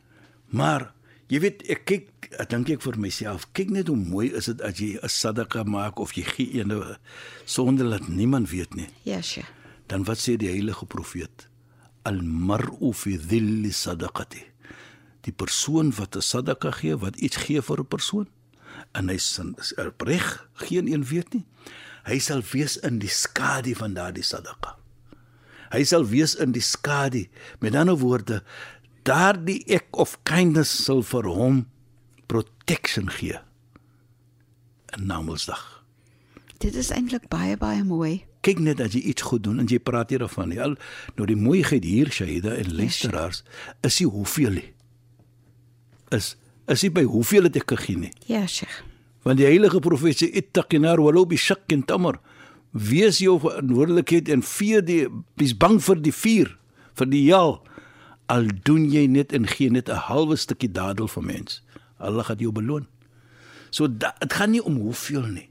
Maar 0.46 0.92
jy 1.28 1.40
weet 1.40 1.62
ek 1.68 1.84
kyk 1.84 2.08
ek 2.38 2.50
dink 2.50 2.68
ek 2.68 2.82
vir 2.82 2.98
myself 2.98 3.46
kyk 3.52 3.70
net 3.70 3.86
hoe 3.88 3.96
mooi 3.96 4.30
is 4.32 4.44
dit 4.44 4.60
as 4.62 4.78
jy 4.78 4.98
'n 5.02 5.08
sadaqa 5.08 5.62
maak 5.64 5.98
of 5.98 6.12
jy 6.14 6.22
gee 6.22 6.60
een 6.60 6.96
sonder 7.44 7.90
dat 7.90 8.08
niemand 8.08 8.50
weet 8.50 8.74
nie. 8.74 8.88
Ja, 9.02 9.20
Sheikh. 9.22 9.48
Dan 9.86 10.04
wat 10.04 10.18
sê 10.18 10.36
die 10.36 10.48
heilige 10.48 10.86
profeet? 10.86 11.48
Al 12.04 12.20
mar'u 12.22 12.92
fi 12.92 13.16
dhilli 13.18 13.70
sadaqati. 13.72 14.42
Die 15.20 15.32
persoon 15.32 15.92
wat 15.94 16.16
'n 16.16 16.20
sadaqa 16.22 16.70
gee, 16.70 16.96
wat 16.96 17.16
iets 17.16 17.36
gee 17.36 17.60
vir 17.62 17.78
'n 17.80 17.86
persoon 17.86 18.28
en 18.92 19.08
hy 19.08 19.16
sin- 19.18 19.54
is 19.58 19.74
opreg, 19.74 20.48
geen 20.54 20.86
een 20.92 21.04
weet 21.04 21.32
nie. 21.34 21.44
Hy 22.08 22.18
sal 22.18 22.42
wees 22.52 22.76
in 22.82 22.98
die 23.02 23.10
skadu 23.12 23.74
van 23.78 23.94
daardie 23.94 24.26
sadaqa. 24.26 24.76
Hy 25.72 25.84
sal 25.88 26.04
wees 26.10 26.34
in 26.36 26.52
die 26.52 26.64
skadu. 26.64 27.24
Met 27.62 27.76
ander 27.78 27.96
woorde, 28.00 28.42
daardie 29.08 29.62
ek 29.72 29.88
of 30.02 30.18
kindness 30.28 30.72
sal 30.84 31.02
vir 31.06 31.30
hom 31.30 31.62
protection 32.30 33.08
gee. 33.12 33.38
In 34.96 35.06
Namedsdag. 35.08 35.62
Dit 36.62 36.76
is 36.78 36.92
eintlik 36.94 37.26
baie 37.32 37.56
baie 37.58 37.82
mooi. 37.86 38.22
Kyk 38.42 38.60
net 38.62 38.80
as 38.82 38.94
jy 38.94 39.04
iets 39.12 39.24
goed 39.26 39.44
doen 39.46 39.62
en 39.62 39.70
jy 39.70 39.78
praat 39.82 40.10
hiervan 40.10 40.50
nie. 40.50 40.60
Al 40.62 40.76
nou 41.16 41.26
die 41.26 41.38
mooiheid 41.38 41.86
hier 41.86 42.10
Shaida 42.10 42.56
en 42.58 42.74
luisteraars 42.74 43.42
is 43.86 43.98
nie 44.02 44.10
hoeveel 44.10 44.58
nie. 44.58 44.70
Is 46.14 46.34
is 46.70 46.84
nie 46.86 46.92
by 46.94 47.02
hoeveel 47.08 47.48
het 47.48 47.58
ek 47.58 47.74
gegee 47.74 47.98
nie. 47.98 48.12
Ja, 48.30 48.44
Sheikh. 48.46 48.82
Want 49.22 49.38
die 49.38 49.46
heilige 49.46 49.80
profeet 49.80 50.22
sê 50.22 50.28
ittaqinar 50.40 51.00
walau 51.02 51.24
bi 51.26 51.36
shakkin 51.38 51.84
tamr. 51.86 52.18
Wees 52.72 53.20
jou 53.22 53.38
verantwoordelikheid 53.42 54.28
en 54.32 54.42
vee 54.42 54.80
die 54.82 55.06
wees 55.38 55.52
bang 55.54 55.78
vir 55.82 56.00
die 56.02 56.14
vuur, 56.14 56.56
vir 56.98 57.10
die 57.12 57.26
hel. 57.28 57.60
Al 58.32 58.48
doen 58.64 58.88
jy 58.90 59.06
net 59.06 59.32
en 59.32 59.46
gee 59.46 59.70
net 59.70 59.88
'n 59.88 60.08
halwe 60.08 60.36
stukkie 60.36 60.72
dadel 60.72 61.08
vir 61.08 61.22
mens. 61.22 61.62
Allah 61.98 62.24
gaan 62.24 62.38
jou 62.38 62.52
beloon. 62.52 62.86
So 63.70 63.88
dit 63.88 64.32
gaan 64.32 64.50
nie 64.50 64.64
om 64.64 64.76
hoeveel 64.76 65.26
nie. 65.26 65.48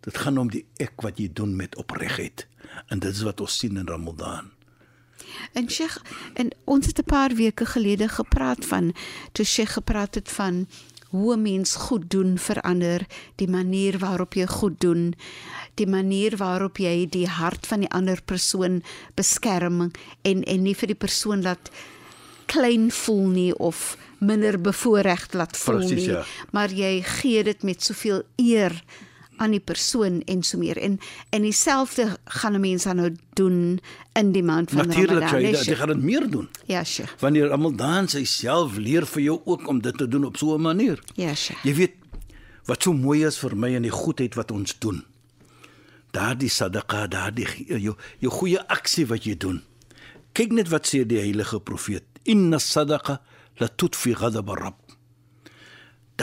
Dit 0.00 0.18
gaan 0.18 0.38
om 0.38 0.50
die 0.50 0.64
ek 0.80 1.02
wat 1.02 1.18
jy 1.18 1.28
doen 1.32 1.56
met 1.56 1.76
opregtheid. 1.76 2.46
En 2.88 2.98
dit 2.98 3.12
is 3.12 3.22
wat 3.22 3.40
ons 3.40 3.58
sien 3.58 3.76
in 3.76 3.86
Ramadan. 3.86 4.50
En 5.52 5.68
Sheikh, 5.70 5.98
en 6.34 6.50
ons 6.64 6.86
het 6.86 6.98
'n 6.98 7.04
paar 7.04 7.34
weke 7.34 7.66
gelede 7.66 8.08
gepraat 8.08 8.66
van 8.66 8.94
toe 9.32 9.44
Sheikh 9.44 9.72
gepraat 9.72 10.14
het 10.14 10.28
van 10.28 10.66
hoe 11.12 11.36
'n 11.36 11.42
mens 11.42 11.74
goed 11.74 12.10
doen 12.10 12.38
verander, 12.38 13.06
die 13.36 13.48
manier 13.48 13.98
waarop 13.98 14.34
jy 14.34 14.46
goed 14.46 14.80
doen, 14.80 15.14
die 15.74 15.86
manier 15.86 16.36
waarop 16.36 16.78
jy 16.78 17.06
die 17.08 17.28
hart 17.28 17.66
van 17.66 17.80
die 17.84 17.90
ander 17.90 18.22
persoon 18.24 18.82
beskerm 19.14 19.90
en 20.22 20.42
en 20.42 20.62
nie 20.62 20.74
vir 20.74 20.86
die 20.86 21.02
persoon 21.06 21.42
laat 21.42 21.70
klein 22.46 22.90
voel 22.90 23.28
nie 23.28 23.52
of 23.58 23.96
minder 24.18 24.60
bevoorreg 24.60 25.32
laat 25.32 25.56
voel 25.56 25.76
Presies, 25.76 26.06
nie, 26.06 26.08
ja. 26.14 26.24
maar 26.50 26.72
jy 26.72 27.02
gee 27.02 27.44
dit 27.44 27.62
met 27.62 27.82
soveel 27.82 28.22
eer 28.36 28.82
aan 29.36 29.50
die 29.50 29.60
persoon 29.60 30.22
en 30.26 30.42
so 30.42 30.58
meer. 30.58 30.78
En 30.78 30.98
en 31.30 31.42
dieselfde 31.42 32.18
gaan 32.24 32.54
'n 32.54 32.60
mens 32.60 32.82
dan 32.82 32.96
nou 32.96 33.16
doen 33.32 33.80
in 34.12 34.32
die 34.32 34.42
maand 34.42 34.70
van 34.70 34.86
Natuurlik 34.86 35.10
Ramadan. 35.18 35.40
jy 35.40 35.46
né, 35.46 35.56
jy 35.56 35.64
Sheikh? 35.64 35.78
gaan 35.78 35.88
dit 35.88 36.02
meer 36.02 36.30
doen. 36.30 36.48
Ja, 36.66 36.84
Sheikh. 36.84 37.14
Wanneer 37.18 37.48
Ramadan 37.48 38.08
sy 38.08 38.24
self 38.24 38.76
leer 38.76 39.06
vir 39.06 39.22
jou 39.22 39.40
ook 39.44 39.66
om 39.68 39.80
dit 39.80 39.96
te 39.98 40.08
doen 40.08 40.24
op 40.24 40.36
so 40.36 40.54
'n 40.54 40.60
manier. 40.60 41.02
Ja, 41.14 41.34
Sheikh. 41.34 41.64
Jy 41.64 41.74
weet 41.74 41.92
wat 42.64 42.82
so 42.82 42.92
mooi 42.92 43.24
is 43.26 43.38
vir 43.38 43.56
my 43.56 43.74
in 43.74 43.82
die 43.82 43.90
goedheid 43.90 44.34
wat 44.34 44.50
ons 44.50 44.78
doen. 44.78 45.04
daardie 46.12 46.48
sadaqa, 46.48 47.06
daardie 47.08 47.46
jou 47.66 47.94
jou 48.18 48.32
goeie 48.32 48.60
aksie 48.68 49.06
wat 49.06 49.24
jy 49.24 49.34
doen. 49.36 49.62
Kyk 50.32 50.52
net 50.52 50.68
wat 50.68 50.86
sê 50.86 51.06
die 51.06 51.18
heilige 51.18 51.60
profeet: 51.60 52.04
"Inna 52.24 52.58
sadaqa 52.58 53.20
la 53.58 53.68
tudfi 53.68 54.14
ghadab 54.14 54.50
ar-rabb." 54.50 54.74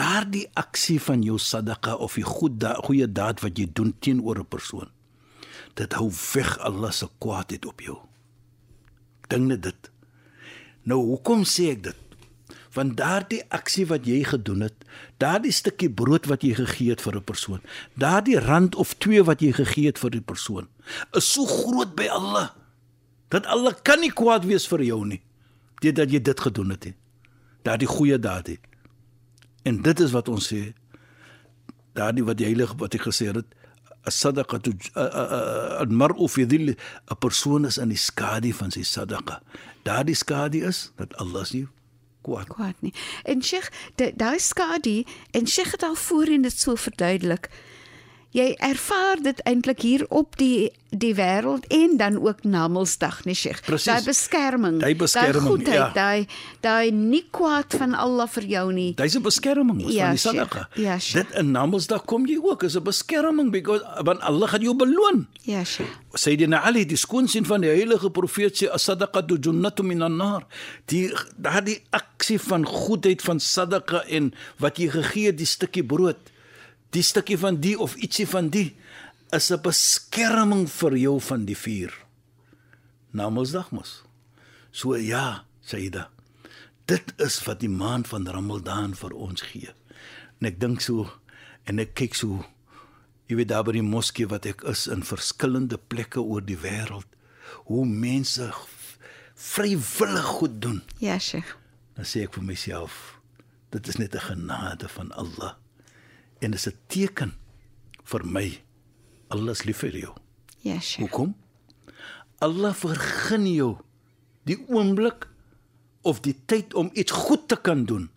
Daardie 0.00 0.46
aksie 0.56 0.98
van 1.04 1.24
jou 1.26 1.38
sadaqa 1.38 1.98
of 2.00 2.16
die 2.16 2.24
goeie 2.24 2.74
goeie 2.86 3.08
daad 3.12 3.42
wat 3.44 3.58
jy 3.58 3.66
doen 3.72 3.92
teenoor 4.00 4.40
'n 4.40 4.48
persoon, 4.48 4.88
dit 5.74 5.92
hou 5.92 6.10
weg 6.34 6.58
Allah 6.58 6.92
se 6.92 7.06
kwaadheid 7.18 7.66
op 7.66 7.80
jou. 7.80 7.98
Dink 9.28 9.46
net 9.46 9.62
dit. 9.62 9.90
Nou 10.82 11.00
hoekom 11.04 11.44
sê 11.44 11.70
ek 11.70 11.82
dit? 11.82 11.96
van 12.70 12.94
daardie 12.94 13.42
aksie 13.50 13.86
wat 13.90 14.06
jy 14.06 14.22
gedoen 14.26 14.66
het, 14.68 14.84
daardie 15.22 15.52
stukkie 15.54 15.90
brood 15.90 16.28
wat 16.30 16.44
jy 16.46 16.54
gegee 16.54 16.94
het 16.94 17.02
vir 17.02 17.16
'n 17.16 17.24
persoon, 17.24 17.60
daardie 17.94 18.38
rand 18.38 18.74
of 18.74 18.94
2 18.94 19.24
wat 19.24 19.40
jy 19.40 19.52
gegee 19.52 19.86
het 19.86 19.98
vir 19.98 20.10
die 20.10 20.20
persoon, 20.20 20.68
is 21.12 21.32
so 21.32 21.46
groot 21.46 21.94
by 21.96 22.06
Allah 22.06 22.50
dat 23.28 23.46
Allah 23.46 23.74
kan 23.82 24.00
nie 24.00 24.12
kwaad 24.12 24.44
wees 24.44 24.66
vir 24.66 24.82
jou 24.82 25.04
nie 25.06 25.22
dit 25.80 25.96
dat 25.96 26.10
jy 26.10 26.20
dit 26.22 26.40
gedoen 26.40 26.70
het. 26.70 26.92
Daardie 27.62 27.88
goeie 27.88 28.18
daad 28.18 28.46
het. 28.46 28.69
En 29.62 29.82
dit 29.82 30.00
is 30.00 30.10
wat 30.10 30.28
ons 30.28 30.52
sê 30.52 30.72
daardie 31.92 32.24
wat 32.24 32.38
die 32.38 32.46
heilige 32.46 32.76
wat 32.80 32.94
ek 32.94 33.08
gesê 33.08 33.30
het 33.32 33.56
as-sadaqatu 34.08 34.72
al-mar'u 34.94 36.28
fi 36.28 36.46
dhill 36.46 36.72
'n 36.72 37.18
persoon 37.18 37.66
is 37.66 37.78
in 37.78 37.88
die 37.88 38.00
skadu 38.00 38.52
van 38.52 38.70
sy 38.70 38.82
sadaqa. 38.82 39.42
Daardie 39.84 40.14
skadu 40.14 40.64
is 40.66 40.92
dat 40.96 41.14
Allah 41.16 41.44
se 41.44 41.66
kwaad. 42.22 42.48
Kwaad 42.48 42.80
nie. 42.80 42.94
En 43.24 43.42
Sheikh, 43.42 43.68
daai 43.96 44.38
skadu 44.38 45.04
en 45.30 45.46
Sheikh 45.46 45.72
het 45.72 45.82
al 45.82 45.94
voorheen 45.94 46.42
dit 46.42 46.58
so 46.58 46.74
verduidelik. 46.74 47.50
Jy 48.30 48.52
ervaar 48.62 49.18
dit 49.22 49.40
eintlik 49.42 49.80
hier 49.82 50.04
op 50.08 50.36
die 50.38 50.70
die 50.90 51.14
wêreld 51.14 51.66
en 51.70 51.96
dan 51.98 52.16
ook 52.18 52.42
na 52.42 52.68
Mondsdag, 52.68 53.24
nee 53.24 53.34
Sheikh. 53.34 53.62
Daai 53.66 54.02
beskerming. 54.06 54.80
Daai 54.82 54.96
beskerming, 54.98 55.42
die 55.42 55.50
goedheid, 55.50 55.74
ja. 55.74 55.90
Daai 55.94 56.26
daai 56.62 56.90
nie 56.94 57.22
kwaad 57.30 57.74
van 57.78 57.94
Allah 57.94 58.26
vir 58.30 58.46
jou 58.50 58.64
nie. 58.72 58.94
Dis 58.94 59.16
'n 59.16 59.22
beskerming 59.22 59.82
ja, 59.86 60.06
van 60.06 60.10
die 60.10 60.22
sadaqa. 60.22 60.68
Ja, 60.74 60.98
Sheikh. 60.98 61.26
Dit 61.30 61.38
in 61.38 61.50
Mondsdag 61.50 62.04
kom 62.04 62.26
jy 62.26 62.38
ook 62.42 62.62
is 62.62 62.76
'n 62.76 62.82
beskerming 62.82 63.50
because 63.50 63.82
want 64.04 64.20
Allah 64.20 64.48
gaan 64.48 64.62
jou 64.62 64.76
beloon. 64.76 65.26
Ja, 65.42 65.64
Sheikh. 65.64 65.90
Sayyidina 66.14 66.62
Ali, 66.62 66.86
die 66.86 66.96
skoonseun 66.96 67.46
van 67.46 67.60
die 67.60 67.70
heilige 67.70 68.10
profeet 68.10 68.62
sê 68.62 68.70
as-sadaqatu 68.70 69.38
jannatu 69.40 69.82
minan 69.82 70.16
nar. 70.16 70.46
Die 70.86 71.12
daardie 71.36 71.82
aksie 71.90 72.38
van 72.38 72.66
goedheid 72.66 73.22
van 73.22 73.40
sadaqa 73.40 74.04
en 74.08 74.34
wat 74.58 74.76
jy 74.76 74.88
gegee 74.88 75.26
het, 75.26 75.38
die 75.38 75.46
stukkie 75.46 75.84
brood 75.84 76.16
die 76.94 77.02
stukkie 77.02 77.38
van 77.38 77.60
die 77.62 77.76
of 77.78 77.96
ietsie 77.96 78.26
van 78.26 78.50
die 78.50 78.74
is 79.30 79.50
'n 79.50 79.62
beskerming 79.62 80.68
vir 80.68 80.96
jou 80.96 81.20
van 81.20 81.44
die 81.44 81.56
vuur. 81.56 81.92
Namelsdag 83.10 83.70
mos. 83.70 84.02
So 84.72 84.96
ja, 84.96 85.44
Saida. 85.60 86.10
Dit 86.86 87.12
is 87.18 87.44
wat 87.44 87.60
die 87.60 87.68
maand 87.68 88.08
van 88.08 88.26
Ramadan 88.26 88.94
vir 88.94 89.14
ons 89.14 89.42
gee. 89.42 89.70
En 90.40 90.46
ek 90.46 90.60
dink 90.60 90.80
so 90.80 91.10
en 91.64 91.78
ek 91.78 91.94
kyk 91.94 92.14
so 92.14 92.44
jy 93.26 93.36
weet 93.36 93.48
daar 93.48 93.64
by 93.64 93.72
die 93.72 93.82
moskee 93.82 94.26
wat 94.26 94.46
ek 94.46 94.62
is 94.62 94.86
in 94.86 95.02
verskillende 95.02 95.78
plekke 95.78 96.20
oor 96.20 96.40
die 96.40 96.58
wêreld 96.58 97.06
hoe 97.64 97.86
mense 97.86 98.52
vrywillig 99.34 100.24
goed 100.24 100.62
doen. 100.62 100.82
Ja, 100.98 101.18
Sheikh. 101.18 101.56
Dan 101.94 102.04
sê 102.04 102.22
ek 102.22 102.34
vir 102.34 102.42
myself, 102.42 103.20
dit 103.70 103.88
is 103.88 103.98
net 103.98 104.14
'n 104.14 104.20
genade 104.20 104.88
van 104.88 105.12
Allah 105.12 105.54
en 106.40 106.52
is 106.52 106.66
'n 106.66 106.76
teken 106.86 107.32
vir 108.04 108.24
my 108.24 108.62
alles 109.28 109.64
lief 109.64 109.78
vir 109.78 109.96
jou. 109.96 110.14
Ja, 110.60 110.74
yes, 110.74 110.96
hoekom? 110.96 111.34
Allah 112.38 112.74
vergun 112.74 113.46
jou 113.46 113.76
die 114.48 114.58
oomblik 114.68 115.28
of 116.02 116.20
die 116.24 116.36
tyd 116.46 116.74
om 116.74 116.90
iets 116.92 117.12
goed 117.12 117.48
te 117.48 117.56
kan 117.60 117.84
doen. 117.84 118.10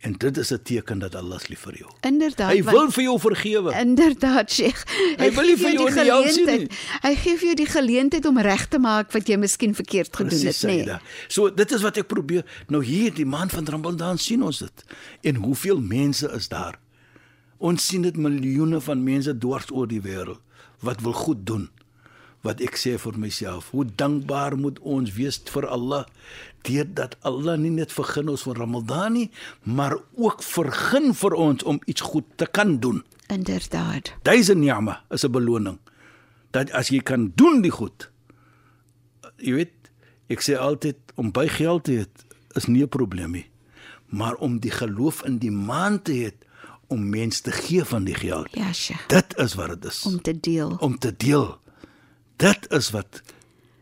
En 0.00 0.14
dit 0.16 0.36
is 0.36 0.50
'n 0.52 0.62
teken 0.62 0.98
dat 0.98 1.14
Allah 1.14 1.40
lief 1.48 1.60
vir 1.60 1.76
jou. 1.76 1.90
Inderdaad. 2.00 2.52
Hy 2.52 2.62
wil 2.64 2.90
vir 2.90 3.02
jou 3.02 3.20
vergewe. 3.20 3.74
Inderdaad, 3.80 4.50
Sheikh. 4.50 4.84
Hy, 4.88 5.24
hy 5.24 5.30
wil 5.34 5.44
nie 5.44 5.56
vir 5.56 5.72
jou 5.72 5.86
die 5.86 5.92
geleentheid. 5.92 6.74
Hy 7.02 7.14
gee 7.14 7.36
vir 7.36 7.46
jou 7.46 7.54
die 7.54 7.66
geleentheid 7.66 8.24
om 8.24 8.38
reg 8.38 8.68
te 8.68 8.78
maak 8.78 9.12
wat 9.12 9.28
jy 9.28 9.36
miskien 9.36 9.74
verkeerd 9.74 10.16
gedoen 10.16 10.46
het, 10.46 10.62
nê. 10.62 10.84
Nee. 10.84 10.98
So 11.28 11.50
dit 11.54 11.72
is 11.72 11.82
wat 11.82 11.96
ek 11.96 12.06
probeer. 12.06 12.44
Nou 12.68 12.84
hier 12.84 13.14
die 13.14 13.26
maand 13.26 13.52
van 13.52 13.66
Ramadan 13.66 14.18
sien 14.18 14.42
ons 14.42 14.58
dit. 14.58 14.84
En 15.20 15.34
hoeveel 15.34 15.80
mense 15.80 16.30
is 16.32 16.48
daar? 16.48 16.78
Ons 17.60 17.84
sien 17.84 18.00
dit 18.06 18.16
miljoene 18.16 18.80
van 18.80 19.02
mense 19.04 19.34
dwars 19.36 19.68
oor 19.68 19.88
die 19.88 20.00
wêreld 20.00 20.40
wat 20.80 21.02
wil 21.04 21.12
goed 21.12 21.44
doen. 21.44 21.66
Wat 22.40 22.62
ek 22.64 22.78
sê 22.80 22.94
vir 22.96 23.18
myself, 23.20 23.66
hoe 23.76 23.84
dankbaar 23.84 24.54
moet 24.56 24.78
ons 24.80 25.12
wees 25.12 25.36
vir 25.52 25.66
Allah 25.68 26.06
deurdat 26.64 27.18
Allah 27.28 27.58
nie 27.60 27.72
net 27.74 27.92
vergun 27.92 28.32
ons 28.32 28.46
van 28.48 28.56
Ramadan 28.56 29.12
nie, 29.18 29.26
maar 29.68 29.98
ook 30.16 30.40
vergun 30.44 31.12
vir 31.12 31.36
ons 31.36 31.66
om 31.68 31.82
iets 31.84 32.00
goed 32.00 32.24
te 32.40 32.48
kan 32.48 32.78
doen. 32.80 33.02
Inderdaad. 33.28 34.14
Dis 34.24 34.48
'n 34.48 34.60
ni'ma, 34.60 35.04
is 35.10 35.24
'n 35.24 35.32
beloning. 35.32 35.78
Dat 36.50 36.70
as 36.72 36.88
jy 36.88 37.00
kan 37.00 37.32
doen 37.36 37.60
die 37.60 37.70
goed. 37.70 38.08
Jy 39.36 39.52
weet, 39.52 39.90
ek 40.28 40.40
sê 40.40 40.56
altyd 40.56 40.96
om 41.16 41.30
by 41.30 41.46
geld 41.46 41.84
te 41.84 41.92
hê 41.92 42.06
is 42.56 42.66
nie 42.66 42.82
'n 42.82 42.88
probleem 42.88 43.32
nie, 43.32 43.50
maar 44.08 44.34
om 44.34 44.58
die 44.58 44.70
geloof 44.70 45.24
in 45.24 45.38
die 45.38 45.50
maan 45.50 46.02
te 46.02 46.12
hê 46.12 46.32
om 46.90 47.08
mens 47.08 47.40
te 47.40 47.52
gee 47.54 47.84
van 47.84 48.04
die 48.04 48.14
geld. 48.14 48.48
Ja, 48.58 48.72
sja. 48.72 48.98
Dit 49.06 49.36
is 49.38 49.54
wat 49.54 49.68
dit 49.74 49.84
is. 49.90 50.02
Om 50.02 50.20
te 50.22 50.34
deel. 50.40 50.76
Om 50.80 50.98
te 50.98 51.12
deel. 51.16 51.58
Dit 52.36 52.66
is 52.70 52.90
wat 52.90 53.22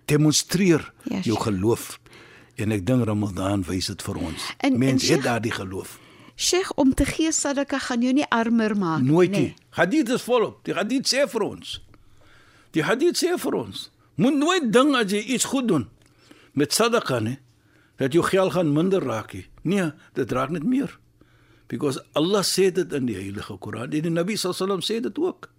demonstreer 0.05 0.93
ja, 1.03 1.21
jou 1.25 1.39
geloof. 1.41 1.97
En 2.59 2.75
ek 2.75 2.85
dink 2.87 3.07
Ramadan 3.07 3.65
wys 3.69 3.89
dit 3.93 4.03
vir 4.03 4.21
ons. 4.31 4.47
Mense 4.75 5.13
het 5.13 5.25
daardie 5.25 5.55
geloof. 5.55 5.97
Sheikh, 6.39 6.71
om 6.79 6.93
te 6.95 7.07
gee 7.09 7.33
sadaka 7.33 7.79
gaan 7.89 8.03
jou 8.03 8.13
nie 8.15 8.27
armer 8.31 8.77
maak 8.79 9.01
nie. 9.03 9.11
Nooit 9.11 9.31
nie. 9.35 9.55
Hadith 9.79 10.11
is 10.15 10.23
volop. 10.27 10.61
Die 10.67 10.75
hadith 10.75 11.09
sê 11.11 11.25
vir 11.31 11.45
ons. 11.47 11.79
Die 12.77 12.85
hadith 12.87 13.19
sê 13.19 13.35
vir 13.39 13.57
ons. 13.59 13.89
Moet 14.19 14.37
nooit 14.39 14.73
ding 14.75 14.95
as 14.99 15.11
jy 15.15 15.23
iets 15.35 15.49
goed 15.49 15.69
doen 15.71 15.89
met 16.59 16.75
sadaka 16.75 17.21
nie, 17.23 17.37
dat 18.03 18.13
jou 18.13 18.25
geld 18.27 18.53
gaan 18.53 18.73
minder 18.75 19.03
raak 19.05 19.33
nie. 19.33 19.45
Nee, 19.63 19.93
dit 20.19 20.33
raak 20.35 20.51
net 20.51 20.65
meer 20.67 20.99
because 21.69 22.01
Allah 22.17 22.43
sê 22.43 22.71
dit 22.73 22.93
in 22.93 23.07
die 23.07 23.17
heilige 23.17 23.59
Koran 23.61 23.93
en 23.93 24.09
die 24.09 24.13
Nabi 24.13 24.37
sallam 24.37 24.81
sê 24.81 25.01
dit 25.05 25.19
ook. 25.19 25.51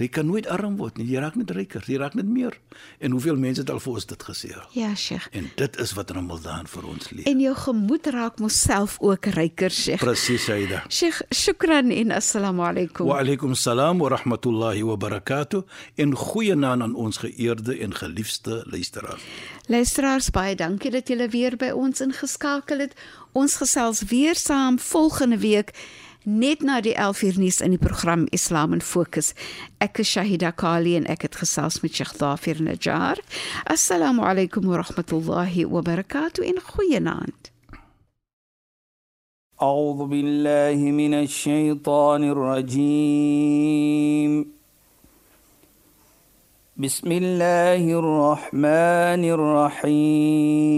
Jy 0.00 0.08
kan 0.08 0.24
nooit 0.26 0.46
arm 0.48 0.78
word 0.80 0.96
nie, 0.96 1.04
jy 1.12 1.20
raak 1.20 1.34
net 1.36 1.50
ryker, 1.52 1.84
jy 1.84 1.98
raak 2.00 2.14
net 2.16 2.24
meer. 2.24 2.54
En 2.98 3.12
hoeveel 3.12 3.36
mense 3.36 3.60
het 3.60 3.70
al 3.70 3.80
vir 3.84 3.92
ons 3.92 4.06
dit 4.08 4.24
gesê? 4.24 4.50
Ja, 4.72 4.94
Sheikh. 4.96 5.26
En 5.36 5.50
dit 5.56 5.76
is 5.84 5.92
wat 5.98 6.10
Ramadan 6.16 6.66
vir 6.66 6.86
ons 6.88 7.10
leer. 7.12 7.26
En 7.28 7.42
jou 7.44 7.52
gemoed 7.60 8.08
raak 8.14 8.40
mos 8.40 8.56
self 8.56 8.96
ook 9.04 9.28
ryker, 9.36 9.70
Sheikh. 9.70 10.00
Presies, 10.00 10.46
Saida. 10.48 10.80
Sheikh, 10.88 11.20
shukran 11.28 11.92
en 11.92 12.16
assalamu 12.16 12.64
alaykum. 12.64 13.06
Wa 13.10 13.20
alaykum 13.20 13.52
salaam 13.54 14.00
wa 14.00 14.08
rahmatullahi 14.16 14.82
wa 14.88 14.96
barakatuh. 14.96 15.62
En 16.00 16.16
goeie 16.16 16.56
naam 16.56 16.82
aan 16.82 16.94
ons 16.96 17.20
geëerde 17.20 17.76
en 17.84 17.92
geliefde 17.94 18.62
luisteraars. 18.72 19.22
Luisteraars, 19.68 20.30
baie 20.32 20.56
dankie 20.56 20.90
dat 20.90 21.08
julle 21.12 21.28
weer 21.28 21.56
by 21.60 21.68
ons 21.76 22.00
ingeskakel 22.00 22.86
het. 22.86 22.96
Ons 23.36 23.60
gesels 23.60 24.02
weer 24.08 24.34
saam 24.40 24.78
volgende 24.80 25.38
week 25.38 25.76
net 26.23 26.61
na 26.61 26.81
die 26.81 26.95
11uur 26.95 27.37
nuus 27.39 27.61
in 27.61 27.71
die 27.71 27.79
program 27.79 28.27
Islam 28.35 28.73
in 28.73 28.81
Fokus. 28.81 29.33
Ek 29.79 29.99
is 30.03 30.11
Shahida 30.11 30.51
Kali 30.51 30.95
en 30.99 31.05
ek 31.07 31.21
het 31.27 31.35
gesels 31.39 31.81
met 31.81 31.95
Sheikh 31.95 32.17
Dafir 32.19 32.59
Najjar. 32.61 33.17
Assalamu 33.65 34.21
alaykum 34.27 34.65
wa 34.67 34.77
rahmatullahi 34.83 35.65
wa 35.65 35.81
barakatuh 35.81 36.43
in 36.43 36.59
goeienaand. 36.61 37.51
أعوذ 39.61 40.05
بالله 40.05 40.91
من 40.91 41.13
الشيطان 41.13 42.23
الرجيم 42.29 43.77
بسم 46.77 47.11
الله 47.11 47.99
الرحمن 47.99 49.23
الرحيم 49.33 50.77